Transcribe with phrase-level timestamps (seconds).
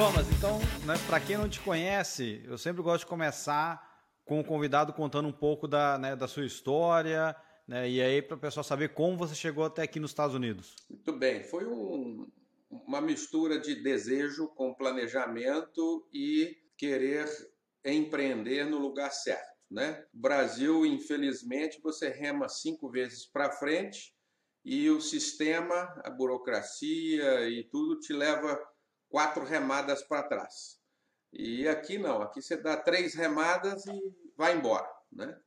[0.00, 4.44] Thomas, então, né, para quem não te conhece, eu sempre gosto de começar com o
[4.44, 7.36] convidado contando um pouco da, né, da sua história,
[7.68, 10.74] né, e aí para o pessoal saber como você chegou até aqui nos Estados Unidos.
[10.88, 12.26] Muito bem, foi um,
[12.70, 17.28] uma mistura de desejo com planejamento e querer
[17.84, 19.52] empreender no lugar certo.
[19.70, 20.02] Né?
[20.14, 24.14] Brasil, infelizmente, você rema cinco vezes para frente
[24.64, 28.58] e o sistema, a burocracia e tudo te leva
[29.10, 30.80] quatro remadas para trás.
[31.32, 34.00] E aqui não, aqui você dá três remadas e
[34.36, 34.88] vai embora.
[35.12, 35.38] Né?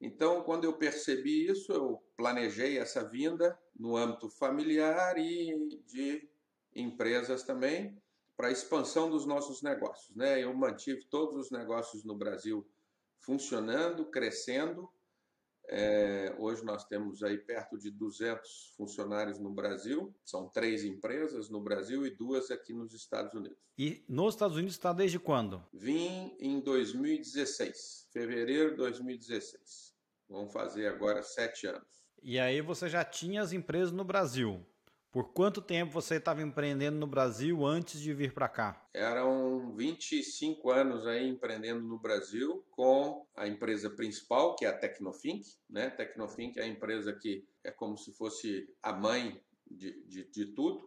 [0.00, 6.28] Então, quando eu percebi isso, eu planejei essa vinda no âmbito familiar e de
[6.74, 7.96] empresas também
[8.36, 10.14] para a expansão dos nossos negócios.
[10.14, 10.42] Né?
[10.42, 12.66] Eu mantive todos os negócios no Brasil
[13.20, 14.90] funcionando, crescendo.
[15.68, 20.14] É, hoje nós temos aí perto de 200 funcionários no Brasil.
[20.24, 23.58] São três empresas no Brasil e duas aqui nos Estados Unidos.
[23.76, 25.64] E nos Estados Unidos está desde quando?
[25.72, 29.94] Vim em 2016, fevereiro de 2016.
[30.28, 32.06] Vamos fazer agora sete anos.
[32.22, 34.64] E aí você já tinha as empresas no Brasil?
[35.16, 38.86] Por quanto tempo você estava empreendendo no Brasil antes de vir para cá?
[38.92, 45.42] Eram 25 anos aí empreendendo no Brasil com a empresa principal, que é a Tecnofink.
[45.70, 45.88] Né?
[45.88, 50.86] Tecnofink é a empresa que é como se fosse a mãe de, de, de tudo.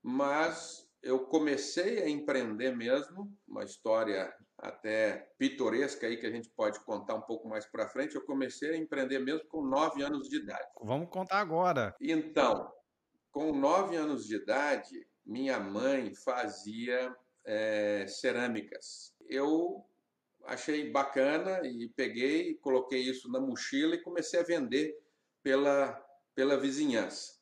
[0.00, 6.78] Mas eu comecei a empreender mesmo, uma história até pitoresca aí que a gente pode
[6.84, 8.14] contar um pouco mais para frente.
[8.14, 10.68] Eu comecei a empreender mesmo com 9 anos de idade.
[10.80, 11.92] Vamos contar agora.
[12.00, 12.72] Então,
[13.34, 17.12] com nove anos de idade, minha mãe fazia
[17.44, 19.12] é, cerâmicas.
[19.28, 19.84] Eu
[20.44, 24.96] achei bacana e peguei, coloquei isso na mochila e comecei a vender
[25.42, 26.00] pela,
[26.32, 27.40] pela vizinhança.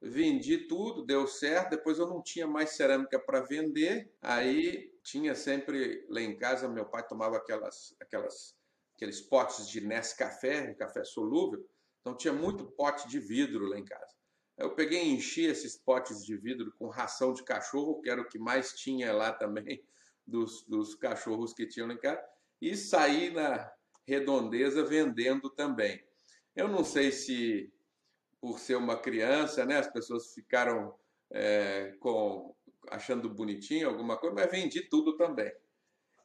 [0.00, 1.70] Vendi tudo, deu certo.
[1.70, 4.12] Depois eu não tinha mais cerâmica para vender.
[4.22, 8.56] Aí tinha sempre lá em casa, meu pai tomava aquelas, aquelas,
[8.94, 11.68] aqueles potes de Nescafé, café solúvel.
[12.00, 14.11] Então tinha muito pote de vidro lá em casa.
[14.56, 18.28] Eu peguei e enchi esses potes de vidro com ração de cachorro, que era o
[18.28, 19.82] que mais tinha lá também,
[20.26, 22.22] dos, dos cachorros que tinham em casa,
[22.60, 23.72] e saí na
[24.06, 26.02] redondeza vendendo também.
[26.54, 27.72] Eu não sei se
[28.40, 30.94] por ser uma criança, né, as pessoas ficaram
[31.30, 32.54] é, com
[32.90, 35.52] achando bonitinho alguma coisa, mas vendi tudo também.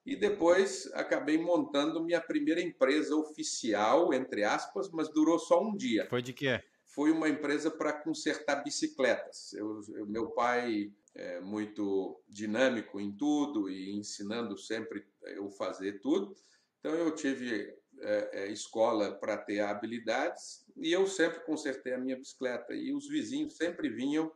[0.05, 6.07] E depois acabei montando minha primeira empresa oficial, entre aspas, mas durou só um dia.
[6.09, 6.63] Foi de quê?
[6.97, 9.53] Foi uma empresa para consertar bicicletas.
[9.53, 16.35] Eu, eu, meu pai é muito dinâmico em tudo e ensinando sempre eu fazer tudo.
[16.79, 22.17] Então eu tive é, é, escola para ter habilidades e eu sempre consertei a minha
[22.17, 22.73] bicicleta.
[22.73, 24.31] E os vizinhos sempre vinham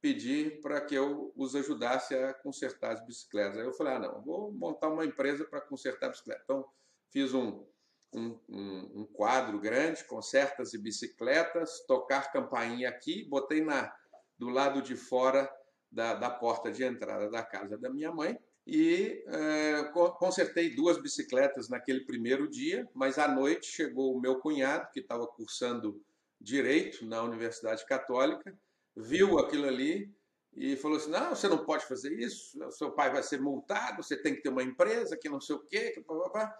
[0.00, 3.56] pedir para que eu os ajudasse a consertar as bicicletas.
[3.56, 6.42] Aí eu falei, ah, não, vou montar uma empresa para consertar a bicicleta.
[6.42, 6.66] Então
[7.12, 7.64] fiz um
[8.14, 13.92] um, um, um, quadro grande, concertas e bicicletas, tocar campainha aqui, botei na
[14.36, 15.48] do lado de fora
[15.90, 19.84] da, da porta de entrada da casa da minha mãe e é,
[20.18, 25.26] consertei duas bicicletas naquele primeiro dia, mas à noite chegou o meu cunhado, que estava
[25.26, 26.02] cursando
[26.40, 28.56] Direito na Universidade Católica,
[28.96, 30.10] viu aquilo ali
[30.54, 34.16] e falou assim, não, você não pode fazer isso, seu pai vai ser multado, você
[34.16, 36.54] tem que ter uma empresa, que não sei o quê, que pá.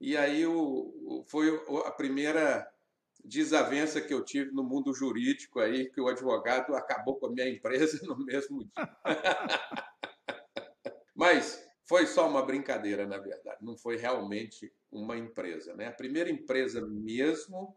[0.00, 1.48] E aí o, foi
[1.86, 2.70] a primeira
[3.24, 7.48] desavença que eu tive no mundo jurídico aí, que o advogado acabou com a minha
[7.48, 8.72] empresa no mesmo dia.
[11.14, 15.74] Mas foi só uma brincadeira, na verdade, não foi realmente uma empresa.
[15.74, 15.86] Né?
[15.86, 17.76] A primeira empresa mesmo,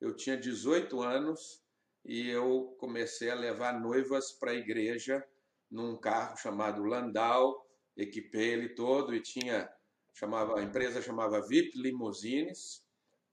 [0.00, 1.62] eu tinha 18 anos
[2.04, 5.24] e eu comecei a levar noivas para a igreja
[5.70, 7.66] num carro chamado Landau,
[7.96, 9.70] equipei ele todo e tinha
[10.14, 12.82] chamava, a empresa chamava VIP Limousines,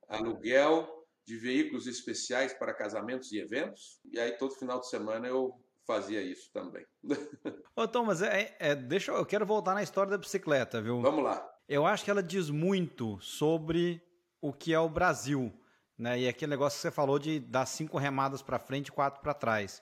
[0.08, 0.88] aluguel
[1.26, 4.00] de veículos especiais para casamentos e eventos.
[4.12, 5.54] E aí todo final de semana eu
[5.86, 6.86] fazia isso também.
[7.76, 11.02] Ô Thomas, é, é, deixa, eu quero voltar na história da bicicleta, viu?
[11.02, 11.46] Vamos lá.
[11.68, 14.02] Eu acho que ela diz muito sobre
[14.42, 15.54] o que é o Brasil,
[15.98, 16.20] né?
[16.20, 19.34] E aquele negócio que você falou de dar cinco remadas para frente e quatro para
[19.34, 19.82] trás.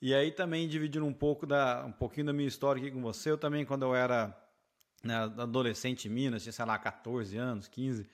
[0.00, 3.30] E aí também dividindo um pouco da um pouquinho da minha história aqui com você,
[3.30, 4.36] eu também quando eu era
[5.02, 8.06] né, adolescente em Minas, tinha, sei lá, 14 anos, 15.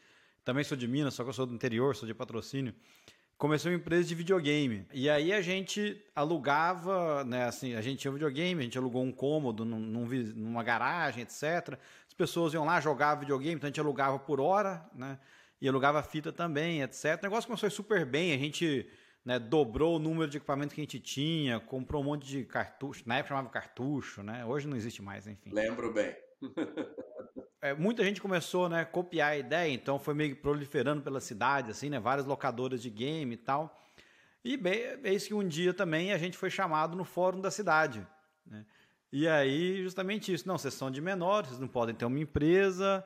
[0.45, 2.75] Também sou de Minas, só que eu sou do interior, sou de patrocínio.
[3.37, 4.87] Comecei uma empresa de videogame.
[4.95, 9.03] E aí a gente alugava, né, assim, a gente tinha um videogame, a gente alugou
[9.03, 11.79] um cômodo num, numa garagem, etc.
[12.07, 15.19] As pessoas iam lá jogar videogame, então a gente alugava por hora, né?
[15.61, 17.19] E alugava fita também, etc.
[17.21, 18.89] O negócio começou super bem, a gente
[19.25, 23.03] né, dobrou o número de equipamentos que a gente tinha, comprou um monte de cartucho,
[23.05, 24.47] na época chamava cartucho, né?
[24.47, 25.51] Hoje não existe mais, enfim.
[25.51, 26.15] Lembro bem.
[27.61, 31.71] É, muita gente começou né, a copiar a ideia, então foi meio proliferando pela cidade,
[31.71, 31.99] assim, né?
[31.99, 33.83] Várias locadoras de game e tal.
[34.45, 38.07] E bem, eis que um dia também a gente foi chamado no fórum da cidade.
[38.47, 38.65] Né?
[39.11, 40.47] E aí, justamente isso.
[40.47, 43.05] Não, vocês são de menores, vocês não podem ter uma empresa.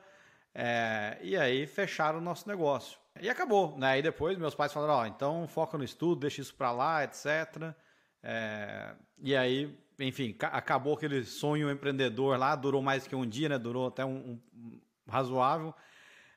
[0.53, 2.99] É, e aí fecharam o nosso negócio.
[3.19, 3.77] E acabou.
[3.77, 3.87] Né?
[3.87, 7.73] Aí depois meus pais falaram, oh, então foca no estudo, deixa isso para lá, etc.
[8.21, 13.57] É, e aí, enfim, acabou aquele sonho empreendedor lá, durou mais que um dia, né?
[13.57, 15.73] Durou até um, um razoável.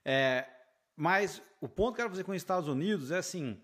[0.05, 0.47] É,
[0.97, 3.61] mas o ponto que eu quero fazer com os Estados Unidos é assim,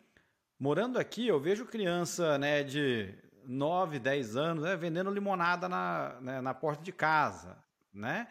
[0.59, 3.15] morando aqui, eu vejo criança né, de
[3.45, 7.57] 9, 10 anos né, vendendo limonada na, né, na porta de casa,
[7.93, 8.27] né?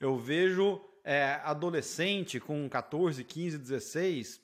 [0.00, 4.40] Eu vejo é, adolescente com 14, 15, 16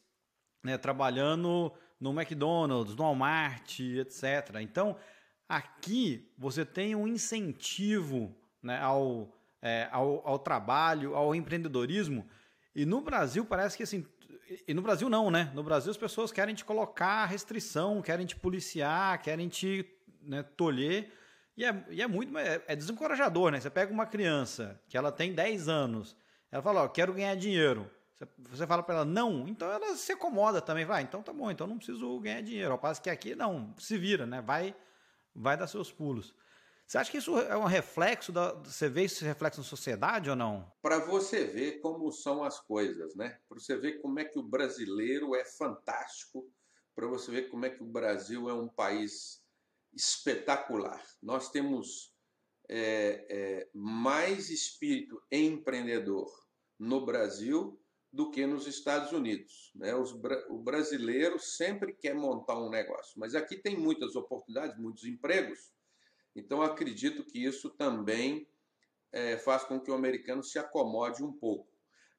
[0.63, 4.57] né, trabalhando no McDonald's, no Walmart, etc.
[4.61, 4.97] Então,
[5.49, 12.27] aqui você tem um incentivo né, ao, é, ao, ao trabalho, ao empreendedorismo.
[12.75, 14.07] E no Brasil parece que assim.
[14.69, 15.51] E no Brasil não, né?
[15.55, 19.87] No Brasil as pessoas querem te colocar restrição, querem te policiar, querem te
[20.23, 21.13] né, tolher.
[21.57, 22.37] E é, e é muito.
[22.37, 23.61] É, é, desencorajador, né?
[23.61, 26.17] Você pega uma criança que ela tem 10 anos,
[26.51, 27.91] ela fala, ó, quero ganhar dinheiro.
[28.51, 31.67] Você, fala para ela, não, então ela se acomoda também, vai, então tá bom, então
[31.67, 32.73] não preciso ganhar dinheiro.
[32.73, 34.41] Ao passo que aqui, não, se vira, né?
[34.41, 34.75] Vai,
[35.35, 36.35] vai dar seus pulos.
[36.87, 38.53] Você acha que isso é um reflexo da.
[38.53, 40.71] Você vê esse reflexo na sociedade ou não?
[40.83, 43.39] Para você ver como são as coisas, né?
[43.49, 46.47] Para você ver como é que o brasileiro é fantástico,
[46.95, 49.43] para você ver como é que o Brasil é um país
[49.95, 51.03] espetacular.
[51.23, 52.15] Nós temos
[52.69, 56.31] é, é, mais espírito empreendedor
[56.79, 57.81] no Brasil
[58.15, 59.73] do que nos Estados Unidos.
[59.75, 59.93] Né?
[59.93, 60.13] Os,
[60.49, 65.73] o brasileiro sempre quer montar um negócio, mas aqui tem muitas oportunidades, muitos empregos,
[66.35, 68.49] então acredito que isso também
[69.11, 71.69] é, faz com que o americano se acomode um pouco.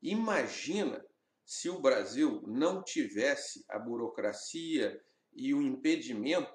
[0.01, 1.03] Imagina
[1.45, 5.01] se o Brasil não tivesse a burocracia
[5.31, 6.53] e o impedimento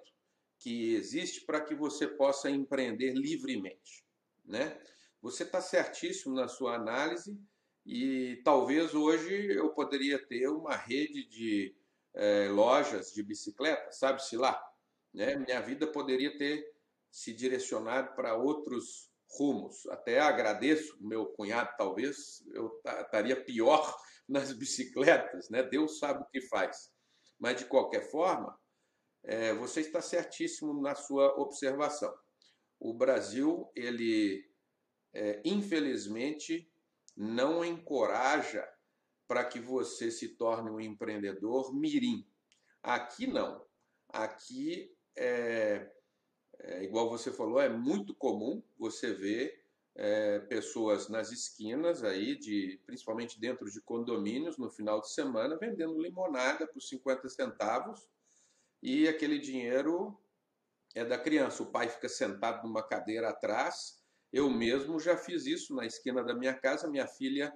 [0.59, 4.05] que existe para que você possa empreender livremente.
[4.45, 4.79] Né?
[5.23, 7.39] Você está certíssimo na sua análise
[7.85, 11.75] e talvez hoje eu poderia ter uma rede de
[12.15, 14.61] é, lojas de bicicleta, sabe-se lá.
[15.13, 15.37] Né?
[15.37, 16.65] Minha vida poderia ter
[17.11, 19.87] se direcionado para outros rumos.
[19.89, 23.97] Até agradeço meu cunhado, talvez eu estaria pior
[24.29, 25.63] nas bicicletas, né?
[25.63, 26.93] Deus sabe o que faz.
[27.39, 28.57] Mas de qualquer forma,
[29.25, 32.15] é, você está certíssimo na sua observação.
[32.79, 34.49] O Brasil, ele
[35.13, 36.71] é, infelizmente
[37.21, 38.67] não encoraja
[39.29, 42.27] para que você se torne um empreendedor mirim.
[42.83, 43.63] Aqui não.
[44.09, 45.87] Aqui é,
[46.61, 49.63] é igual você falou, é muito comum você ver
[49.95, 56.01] é, pessoas nas esquinas aí, de, principalmente dentro de condomínios, no final de semana, vendendo
[56.01, 58.09] limonada por 50 centavos
[58.83, 60.19] e aquele dinheiro
[60.95, 61.63] é da criança.
[61.63, 64.00] O pai fica sentado numa cadeira atrás.
[64.33, 66.89] Eu mesmo já fiz isso na esquina da minha casa.
[66.89, 67.53] Minha filha,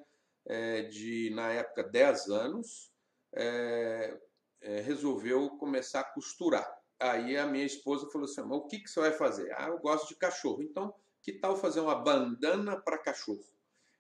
[0.47, 2.91] é, de na época 10 anos,
[3.33, 4.19] é,
[4.61, 6.67] é, resolveu começar a costurar.
[6.99, 9.53] Aí a minha esposa falou assim: o que, que você vai fazer?
[9.57, 10.63] Ah, eu gosto de cachorro.
[10.63, 13.45] Então, que tal fazer uma bandana para cachorro?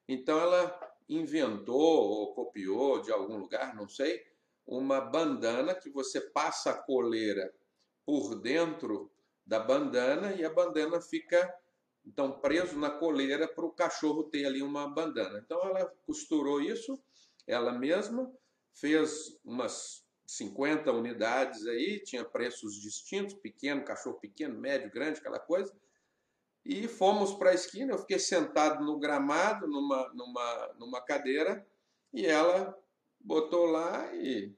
[0.08, 4.22] Então ela inventou ou copiou de algum lugar, não sei,
[4.66, 7.52] uma bandana que você passa a coleira
[8.04, 9.10] por dentro
[9.46, 11.54] da bandana e a bandana fica
[12.06, 15.40] então preso na coleira para o cachorro ter ali uma bandana.
[15.44, 16.98] Então ela costurou isso,
[17.46, 18.30] ela mesma
[18.74, 25.74] fez umas 50 unidades aí, tinha preços distintos, pequeno, cachorro pequeno, médio, grande, aquela coisa.
[26.64, 31.66] E fomos para a esquina, eu fiquei sentado no gramado, numa, numa, numa cadeira,
[32.12, 32.74] e ela
[33.20, 34.54] botou lá e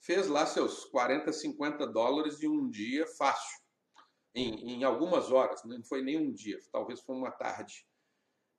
[0.00, 3.60] fez lá seus 40, 50 dólares em um dia fácil,
[4.36, 7.86] em, em algumas horas, não foi nem um dia, talvez foi uma tarde.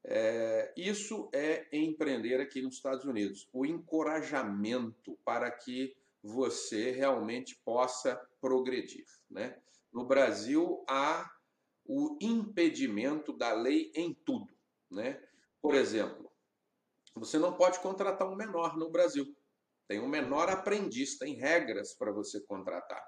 [0.04, 8.16] É, isso é empreender aqui nos Estados Unidos, o encorajamento para que você realmente possa
[8.42, 9.06] progredir.
[9.30, 9.62] Né?
[9.94, 11.30] No Brasil, há
[11.86, 14.52] o impedimento da lei em tudo.
[14.90, 15.22] Né?
[15.62, 16.32] Por exemplo,
[17.14, 19.26] você não pode contratar um menor no Brasil.
[19.88, 23.04] Tem um menor aprendiz, tem regras para você contratar.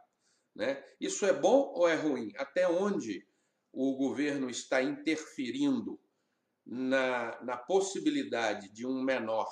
[0.59, 0.83] Né?
[0.99, 2.33] Isso é bom ou é ruim?
[2.35, 3.25] Até onde
[3.71, 5.97] o governo está interferindo
[6.65, 9.49] na, na possibilidade de um menor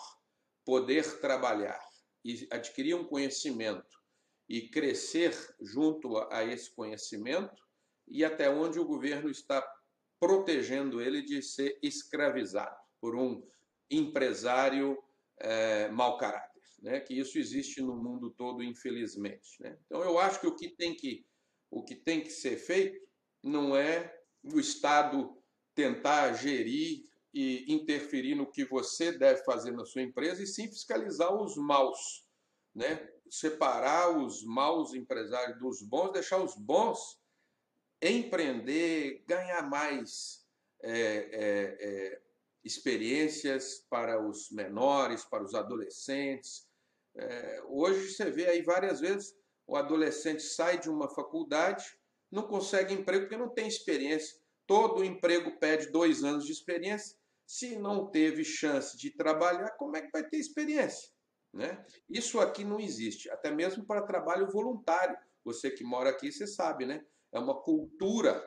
[0.65, 1.79] poder trabalhar
[2.25, 3.97] e adquirir um conhecimento
[4.49, 7.63] e crescer junto a esse conhecimento
[8.05, 9.65] e até onde o governo está
[10.19, 13.47] protegendo ele de ser escravizado por um
[13.89, 15.01] empresário
[15.39, 16.99] é, mau caráter, né?
[16.99, 19.61] Que isso existe no mundo todo, infelizmente.
[19.61, 19.77] Né?
[19.85, 21.25] Então eu acho que o que tem que
[21.69, 23.05] o que tem que ser feito
[23.43, 25.37] não é o Estado
[25.75, 27.03] tentar gerir
[27.33, 32.25] e interferir no que você deve fazer na sua empresa e sim fiscalizar os maus,
[32.73, 33.07] né?
[33.29, 37.19] Separar os maus empresários dos bons, deixar os bons
[38.01, 40.45] empreender, ganhar mais
[40.81, 42.21] é, é, é,
[42.63, 46.66] experiências para os menores, para os adolescentes.
[47.17, 51.83] É, hoje você vê aí várias vezes o adolescente sai de uma faculdade,
[52.31, 54.39] não consegue emprego porque não tem experiência.
[54.65, 57.17] Todo emprego pede dois anos de experiência.
[57.45, 61.09] Se não teve chance de trabalhar, como é que vai ter experiência?
[61.53, 61.83] Né?
[62.09, 65.17] Isso aqui não existe, até mesmo para trabalho voluntário.
[65.43, 67.05] Você que mora aqui, você sabe, né?
[67.31, 68.45] É uma cultura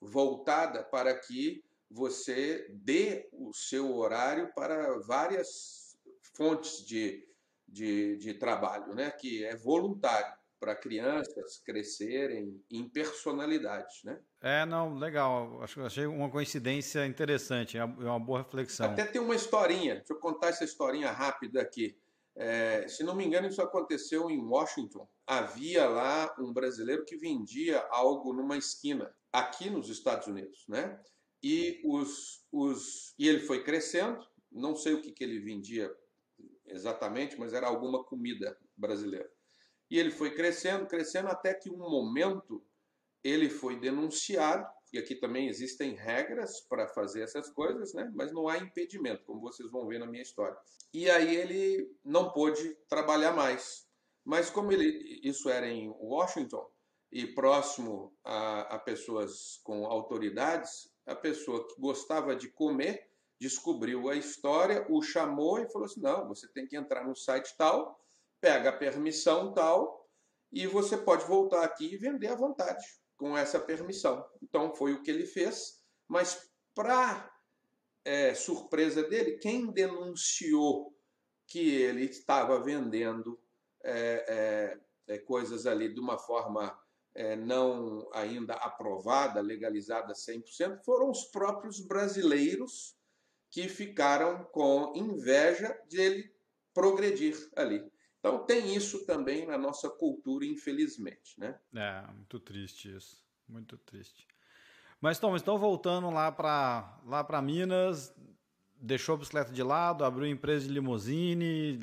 [0.00, 5.96] voltada para que você dê o seu horário para várias
[6.36, 7.26] fontes de,
[7.70, 9.10] de, de trabalho, né?
[9.10, 14.20] que é voluntário para crianças crescerem em personalidades, né?
[14.42, 15.62] É, não, legal.
[15.62, 18.90] Acho, achei uma coincidência interessante, é uma boa reflexão.
[18.90, 21.96] Até tem uma historinha, deixa eu contar essa historinha rápida aqui.
[22.36, 25.08] É, se não me engano, isso aconteceu em Washington.
[25.26, 31.00] Havia lá um brasileiro que vendia algo numa esquina, aqui nos Estados Unidos, né?
[31.42, 34.22] E, os, os, e ele foi crescendo,
[34.52, 35.90] não sei o que, que ele vendia
[36.70, 39.30] exatamente, mas era alguma comida brasileira.
[39.90, 42.64] E ele foi crescendo, crescendo, até que um momento
[43.22, 48.10] ele foi denunciado, e aqui também existem regras para fazer essas coisas, né?
[48.14, 50.56] mas não há impedimento, como vocês vão ver na minha história.
[50.92, 53.86] E aí ele não pôde trabalhar mais.
[54.24, 56.68] Mas como ele, isso era em Washington
[57.12, 63.09] e próximo a, a pessoas com autoridades, a pessoa que gostava de comer
[63.40, 67.54] descobriu a história, o chamou e falou assim: não, você tem que entrar no site
[67.56, 67.98] tal,
[68.40, 70.06] pega a permissão tal,
[70.52, 72.84] e você pode voltar aqui e vender à vontade
[73.16, 74.24] com essa permissão.
[74.42, 77.32] Então foi o que ele fez, mas para
[78.04, 80.94] é, surpresa dele, quem denunciou
[81.46, 83.40] que ele estava vendendo
[83.82, 84.78] é,
[85.08, 86.78] é, é coisas ali de uma forma
[87.14, 92.99] é, não ainda aprovada, legalizada 100%, foram os próprios brasileiros
[93.50, 96.32] que ficaram com inveja de ele
[96.72, 97.84] progredir ali.
[98.18, 101.58] Então tem isso também na nossa cultura, infelizmente, né?
[101.74, 103.16] É, muito triste isso,
[103.48, 104.26] muito triste.
[105.00, 108.14] Mas Tom, então voltando lá para lá para Minas,
[108.76, 111.80] deixou a bicicleta de lado, abriu empresa de limusine,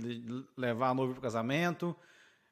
[0.55, 1.95] levar a noiva para o casamento.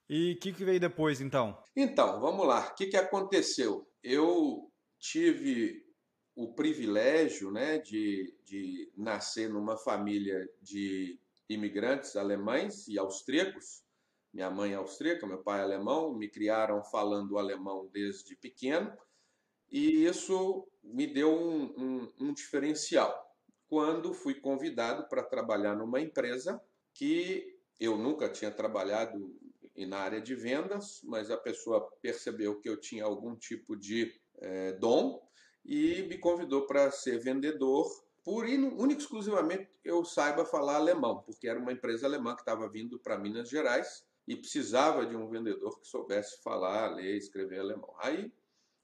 [0.09, 1.57] E o que, que veio depois, então?
[1.75, 2.67] Então, vamos lá.
[2.67, 3.87] O que, que aconteceu?
[4.03, 5.84] Eu tive
[6.35, 13.83] o privilégio né, de, de nascer numa família de imigrantes alemães e austríacos.
[14.33, 18.91] Minha mãe é austríaca, meu pai é alemão, me criaram falando alemão desde pequeno,
[19.71, 23.33] e isso me deu um, um, um diferencial.
[23.69, 26.61] Quando fui convidado para trabalhar numa empresa
[26.93, 29.33] que eu nunca tinha trabalhado
[29.87, 34.73] na área de vendas, mas a pessoa percebeu que eu tinha algum tipo de é,
[34.73, 35.24] dom
[35.65, 38.03] e me convidou para ser vendedor.
[38.23, 42.99] Por único exclusivamente eu saiba falar alemão, porque era uma empresa alemã que estava vindo
[42.99, 47.93] para Minas Gerais e precisava de um vendedor que soubesse falar, ler, escrever alemão.
[47.99, 48.31] Aí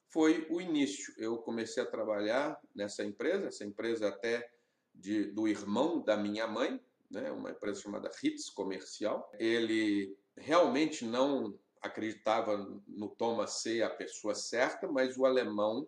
[0.10, 1.14] foi o início.
[1.18, 4.52] Eu comecei a trabalhar nessa empresa, essa empresa até
[4.94, 9.32] de, do irmão da minha mãe, né, uma empresa chamada Ritz Comercial.
[9.40, 12.58] Ele realmente não acreditava
[12.88, 15.88] no Thomas ser a pessoa certa, mas o alemão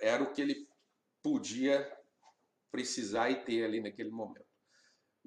[0.00, 0.68] era o que ele
[1.22, 1.90] podia
[2.70, 4.44] precisar e ter ali naquele momento.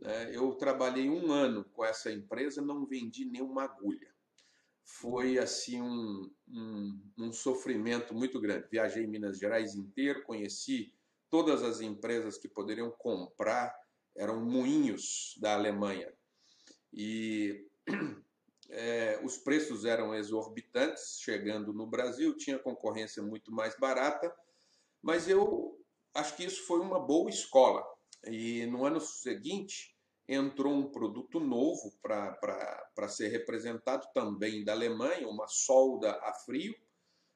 [0.03, 4.13] É, eu trabalhei um ano com essa empresa, não vendi nenhuma agulha.
[4.83, 8.67] Foi assim um, um, um sofrimento muito grande.
[8.69, 10.93] Viajei em Minas Gerais inteiro, conheci
[11.29, 13.73] todas as empresas que poderiam comprar,
[14.15, 16.13] eram moinhos da Alemanha.
[16.93, 17.67] E
[18.69, 24.33] é, os preços eram exorbitantes chegando no Brasil, tinha concorrência muito mais barata,
[25.01, 25.79] mas eu
[26.13, 27.85] acho que isso foi uma boa escola.
[28.25, 29.95] E no ano seguinte
[30.27, 36.75] entrou um produto novo para ser representado também da Alemanha, uma solda a frio,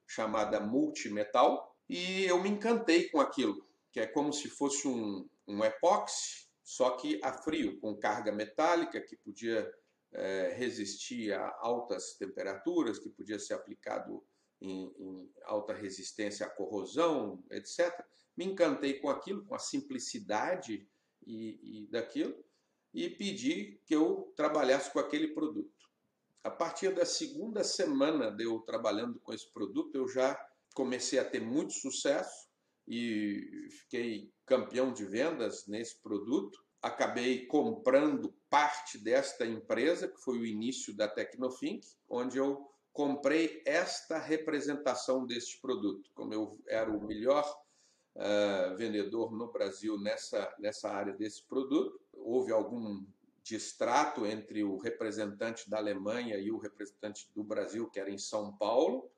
[0.05, 5.63] chamada multimetal, e eu me encantei com aquilo, que é como se fosse um, um
[5.63, 9.71] epóxi, só que a frio, com carga metálica que podia
[10.13, 14.23] é, resistia a altas temperaturas, que podia ser aplicado
[14.59, 17.91] em, em, alta resistência à corrosão, etc.
[18.35, 20.87] Me encantei com aquilo, com a simplicidade
[21.25, 22.35] e, e daquilo,
[22.93, 25.89] e pedi que eu trabalhasse com aquele produto.
[26.43, 30.37] A partir da segunda semana de eu trabalhando com esse produto, eu já
[30.73, 32.49] comecei a ter muito sucesso
[32.87, 36.63] e fiquei campeão de vendas nesse produto.
[36.81, 44.17] Acabei comprando parte desta empresa, que foi o início da Tecnofink, onde eu comprei esta
[44.17, 46.09] representação deste produto.
[46.13, 47.45] Como eu era o melhor
[48.15, 53.05] uh, vendedor no Brasil nessa, nessa área desse produto, houve algum
[53.43, 58.55] distrato entre o representante da Alemanha e o representante do Brasil, que era em São
[58.55, 59.09] Paulo,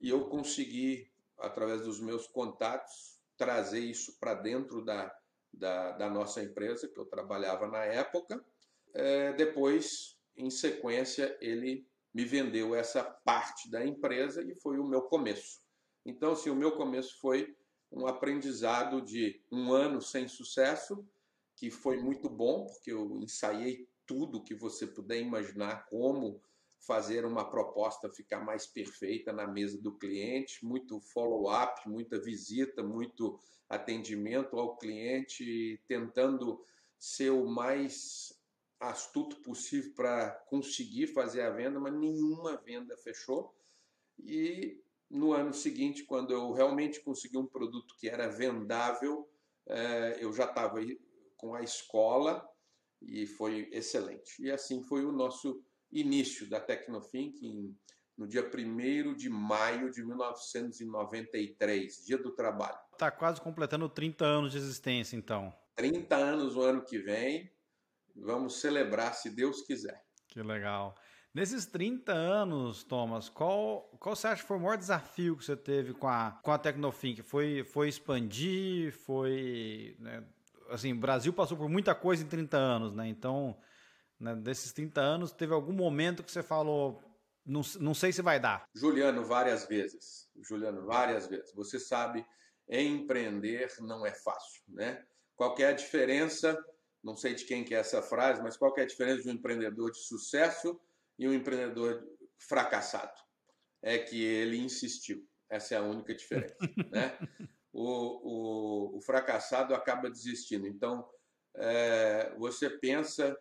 [0.00, 5.14] e eu consegui, através dos meus contatos, trazer isso para dentro da,
[5.52, 8.44] da, da, nossa empresa, que eu trabalhava na época.
[8.94, 15.02] É, depois, em sequência, ele me vendeu essa parte da empresa e foi o meu
[15.02, 15.60] começo.
[16.04, 17.56] Então, assim, o meu começo foi
[17.92, 21.06] um aprendizado de um ano sem sucesso,
[21.56, 26.40] que foi muito bom, porque eu ensaiei tudo que você puder imaginar como
[26.80, 33.38] fazer uma proposta ficar mais perfeita na mesa do cliente, muito follow-up, muita visita, muito
[33.68, 36.64] atendimento ao cliente, tentando
[36.98, 38.32] ser o mais
[38.80, 43.54] astuto possível para conseguir fazer a venda, mas nenhuma venda fechou.
[44.18, 49.28] E no ano seguinte, quando eu realmente consegui um produto que era vendável,
[49.66, 50.80] é, eu já estava
[51.36, 52.48] com a escola
[53.02, 54.42] e foi excelente.
[54.42, 57.76] E assim foi o nosso início da Tecnofink em,
[58.16, 62.78] no dia 1 de maio de 1993, dia do trabalho.
[62.92, 65.54] Está quase completando 30 anos de existência, então.
[65.76, 67.50] 30 anos o ano que vem.
[68.14, 70.04] Vamos celebrar, se Deus quiser.
[70.28, 70.94] Que legal.
[71.32, 75.56] Nesses 30 anos, Thomas, qual, qual você acha que foi o maior desafio que você
[75.56, 77.22] teve com a, com a Tecnofink?
[77.22, 78.92] Foi, foi expandir?
[78.92, 79.96] Foi.
[80.00, 80.24] Né,
[80.68, 83.08] assim, o Brasil passou por muita coisa em 30 anos, né?
[83.08, 83.56] Então,
[84.20, 87.02] né, desses 30 anos, teve algum momento que você falou,
[87.44, 88.68] não, não sei se vai dar?
[88.74, 90.28] Juliano, várias vezes.
[90.42, 91.52] Juliano, várias vezes.
[91.54, 92.24] Você sabe,
[92.68, 95.04] empreender não é fácil, né?
[95.34, 96.62] Qual é a diferença,
[97.02, 99.32] não sei de quem que é essa frase, mas qual é a diferença de um
[99.32, 100.78] empreendedor de sucesso
[101.18, 102.06] e um empreendedor
[102.38, 103.18] fracassado?
[103.82, 105.26] É que ele insistiu.
[105.48, 106.54] Essa é a única diferença,
[106.92, 107.18] né?
[107.72, 110.66] O, o, o fracassado acaba desistindo.
[110.66, 111.08] Então,
[111.56, 113.36] é, você pensa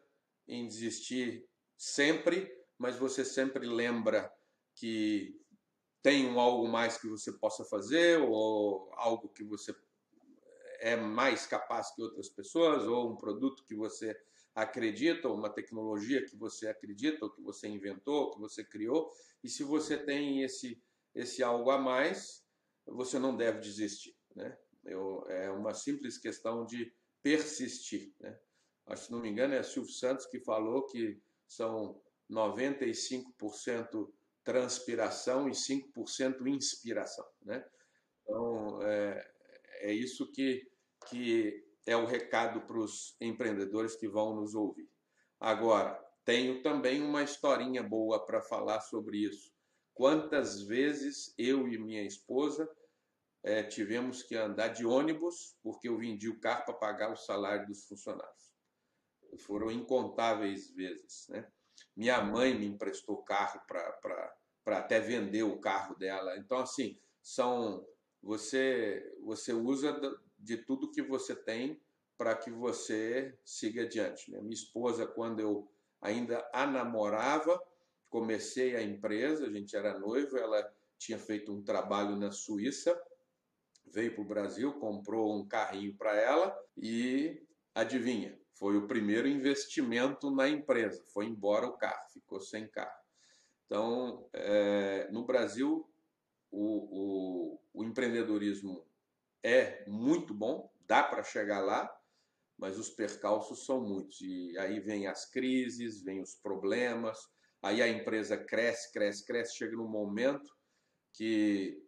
[0.49, 4.31] em desistir sempre, mas você sempre lembra
[4.75, 5.39] que
[6.01, 9.75] tem um algo mais que você possa fazer ou algo que você
[10.79, 14.17] é mais capaz que outras pessoas ou um produto que você
[14.55, 19.11] acredita ou uma tecnologia que você acredita ou que você inventou, ou que você criou.
[19.43, 20.81] E se você tem esse
[21.15, 22.45] esse algo a mais,
[22.85, 24.57] você não deve desistir, né?
[24.85, 28.39] Eu, é uma simples questão de persistir, né?
[28.89, 34.11] Acho que não me engano, é Silvio Santos que falou que são 95%
[34.43, 37.25] transpiração e 5% inspiração.
[37.43, 37.63] Né?
[38.23, 39.31] Então, é,
[39.81, 40.67] é isso que,
[41.07, 44.89] que é o recado para os empreendedores que vão nos ouvir.
[45.39, 49.51] Agora, tenho também uma historinha boa para falar sobre isso.
[49.93, 52.69] Quantas vezes eu e minha esposa
[53.43, 57.67] é, tivemos que andar de ônibus porque eu vendi o carro para pagar o salário
[57.67, 58.48] dos funcionários
[59.37, 61.27] foram incontáveis vezes.
[61.29, 61.47] Né?
[61.95, 66.37] Minha mãe me emprestou carro para até vender o carro dela.
[66.37, 67.85] Então, assim, são
[68.21, 69.99] você, você usa
[70.37, 71.81] de tudo que você tem
[72.17, 74.31] para que você siga adiante.
[74.31, 74.39] Né?
[74.41, 77.61] Minha esposa, quando eu ainda a namorava,
[78.09, 82.99] comecei a empresa, a gente era noivo, ela tinha feito um trabalho na Suíça,
[83.85, 87.41] veio para o Brasil, comprou um carrinho para ela e
[87.73, 91.01] adivinha, foi o primeiro investimento na empresa.
[91.13, 92.99] Foi embora o carro, ficou sem carro.
[93.65, 95.89] Então, é, no Brasil,
[96.51, 98.85] o, o, o empreendedorismo
[99.41, 101.89] é muito bom, dá para chegar lá,
[102.57, 104.19] mas os percalços são muitos.
[104.19, 107.17] E aí vem as crises, vem os problemas,
[107.61, 110.53] aí a empresa cresce, cresce, cresce, chega num momento
[111.13, 111.81] que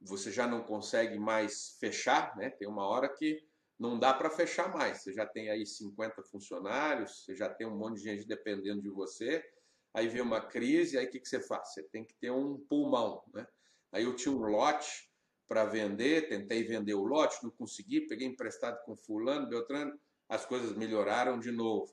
[0.00, 2.50] você já não consegue mais fechar, né?
[2.50, 3.42] Tem uma hora que
[3.82, 5.02] não dá para fechar mais.
[5.02, 8.88] Você já tem aí 50 funcionários, você já tem um monte de gente dependendo de
[8.88, 9.44] você.
[9.92, 11.74] Aí vem uma crise, aí o que, que você faz?
[11.74, 13.24] Você tem que ter um pulmão.
[13.34, 13.44] Né?
[13.90, 15.10] Aí eu tinha um lote
[15.48, 20.76] para vender, tentei vender o lote, não consegui, peguei emprestado com fulano, Beltrano, as coisas
[20.76, 21.92] melhoraram de novo.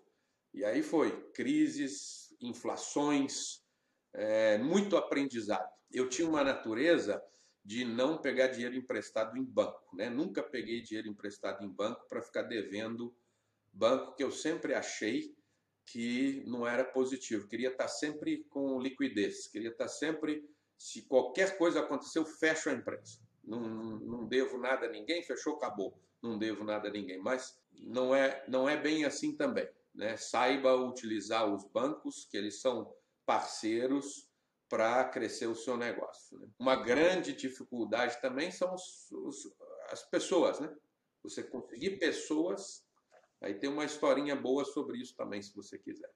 [0.53, 3.63] E aí foi, crises, inflações,
[4.13, 5.67] é, muito aprendizado.
[5.91, 7.19] Eu tinha uma natureza
[7.63, 10.09] de não pegar dinheiro emprestado em banco, né?
[10.09, 13.13] Nunca peguei dinheiro emprestado em banco para ficar devendo
[13.71, 15.35] banco que eu sempre achei
[15.85, 17.47] que não era positivo.
[17.47, 22.73] Queria estar sempre com liquidez, queria estar sempre, se qualquer coisa acontecer, eu fecho a
[22.73, 23.19] empresa.
[23.43, 25.99] Não, não devo nada a ninguém, fechou, acabou.
[26.21, 27.19] Não devo nada a ninguém.
[27.19, 29.67] Mas não é, não é bem assim também.
[29.93, 30.15] Né?
[30.17, 32.93] Saiba utilizar os bancos, que eles são
[33.25, 34.28] parceiros
[34.69, 36.39] para crescer o seu negócio.
[36.39, 36.47] Né?
[36.59, 39.53] Uma grande dificuldade também são os, os,
[39.91, 40.73] as pessoas, né?
[41.23, 42.87] Você conseguir pessoas
[43.41, 46.09] Aí tem uma historinha boa sobre isso também, se você quiser.